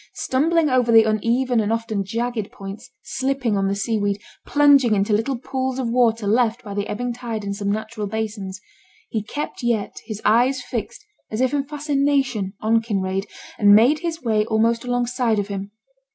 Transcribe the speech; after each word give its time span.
Stumbling 0.15 0.67
over 0.67 0.91
the 0.91 1.03
uneven 1.03 1.59
and 1.59 1.71
often 1.71 2.03
jagged 2.03 2.51
points, 2.51 2.89
slipping 3.03 3.55
on 3.55 3.67
the 3.67 3.75
sea 3.75 3.99
weed, 3.99 4.19
plunging 4.47 4.95
into 4.95 5.13
little 5.13 5.37
pools 5.37 5.77
of 5.77 5.89
water 5.91 6.25
left 6.25 6.63
by 6.63 6.73
the 6.73 6.87
ebbing 6.87 7.13
tide 7.13 7.43
in 7.43 7.53
some 7.53 7.71
natural 7.71 8.07
basins, 8.07 8.59
he 9.11 9.19
yet 9.19 9.27
kept 9.27 10.03
his 10.07 10.19
eyes 10.25 10.59
fixed 10.63 11.05
as 11.29 11.39
if 11.39 11.53
in 11.53 11.65
fascination 11.65 12.53
on 12.61 12.81
Kinraid, 12.81 13.27
and 13.59 13.75
made 13.75 13.99
his 13.99 14.23
way 14.23 14.43
almost 14.45 14.83
alongside 14.83 15.37
of 15.37 15.49
him. 15.49 15.69